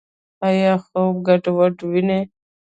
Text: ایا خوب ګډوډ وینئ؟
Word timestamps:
ایا 0.47 0.73
خوب 0.85 1.15
ګډوډ 1.27 1.75
وینئ؟ 1.91 2.21